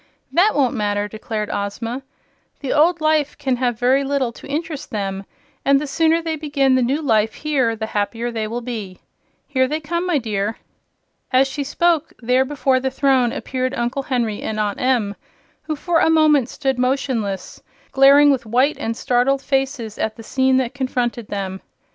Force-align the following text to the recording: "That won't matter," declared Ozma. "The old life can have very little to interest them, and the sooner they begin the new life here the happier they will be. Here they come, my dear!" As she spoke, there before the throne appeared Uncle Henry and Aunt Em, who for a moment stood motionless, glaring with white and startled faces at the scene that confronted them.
"That 0.31 0.55
won't 0.55 0.73
matter," 0.73 1.07
declared 1.07 1.51
Ozma. 1.53 2.01
"The 2.61 2.73
old 2.73 3.01
life 3.01 3.37
can 3.37 3.57
have 3.57 3.77
very 3.77 4.03
little 4.03 4.31
to 4.31 4.47
interest 4.47 4.89
them, 4.89 5.25
and 5.63 5.79
the 5.79 5.85
sooner 5.85 6.23
they 6.23 6.35
begin 6.37 6.73
the 6.73 6.81
new 6.81 7.03
life 7.03 7.35
here 7.35 7.75
the 7.75 7.85
happier 7.85 8.31
they 8.31 8.47
will 8.47 8.61
be. 8.61 8.97
Here 9.47 9.67
they 9.67 9.79
come, 9.79 10.07
my 10.07 10.17
dear!" 10.17 10.57
As 11.31 11.47
she 11.47 11.63
spoke, 11.63 12.13
there 12.19 12.43
before 12.45 12.79
the 12.79 12.89
throne 12.89 13.31
appeared 13.31 13.75
Uncle 13.75 14.01
Henry 14.01 14.41
and 14.41 14.59
Aunt 14.59 14.81
Em, 14.81 15.13
who 15.61 15.75
for 15.75 15.99
a 15.99 16.09
moment 16.09 16.49
stood 16.49 16.79
motionless, 16.79 17.61
glaring 17.91 18.31
with 18.31 18.47
white 18.47 18.77
and 18.79 18.97
startled 18.97 19.43
faces 19.43 19.99
at 19.99 20.15
the 20.15 20.23
scene 20.23 20.57
that 20.57 20.73
confronted 20.73 21.27
them. 21.27 21.61